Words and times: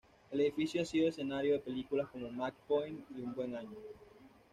El 0.31 0.41
edificio 0.41 0.81
ha 0.81 0.85
sido 0.85 1.07
escenario 1.07 1.53
de 1.53 1.59
películas 1.59 2.09
como 2.09 2.31
Match 2.31 2.55
Point 2.67 3.05
y 3.11 3.21
Un 3.21 3.35
buen 3.35 3.55
año. 3.55 3.77